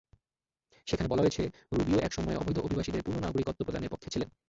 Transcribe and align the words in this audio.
সেখানে 0.87 1.09
বলা 1.09 1.21
হয়েছে, 1.21 1.43
রুবিও 1.71 1.99
একসময় 1.99 2.35
অবৈধ 2.35 2.57
অভিবাসীদের 2.59 3.03
পূর্ণ 3.05 3.17
নাগরিকত্ব 3.19 3.61
প্রদানের 3.63 3.89
পক্ষে 3.89 4.09
ছিলেন। 4.09 4.29